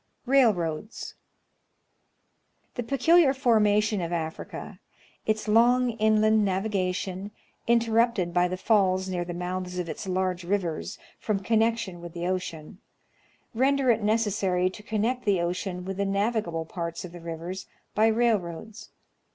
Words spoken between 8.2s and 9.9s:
by the falls near the mouths of